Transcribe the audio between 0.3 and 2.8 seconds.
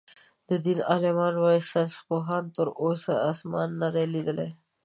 د دين عالمان وايي ساينسپوهانو تر